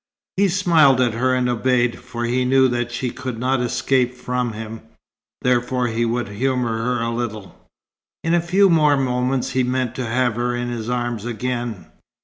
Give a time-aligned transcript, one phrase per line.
[0.35, 4.53] He smiled at her and obeyed; for he knew that she could not escape from
[4.53, 4.81] him,
[5.43, 7.55] therefore he would humour her a little.
[8.23, 11.85] In a few more moments he meant to have her in his arms again.